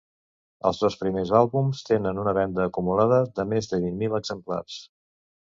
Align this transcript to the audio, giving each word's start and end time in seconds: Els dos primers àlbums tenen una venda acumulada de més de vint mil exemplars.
Els 0.69 0.77
dos 0.85 0.95
primers 1.01 1.33
àlbums 1.39 1.81
tenen 1.89 2.21
una 2.23 2.33
venda 2.39 2.65
acumulada 2.71 3.21
de 3.41 3.47
més 3.53 3.71
de 3.75 3.81
vint 3.85 4.01
mil 4.03 4.19
exemplars. 4.23 4.81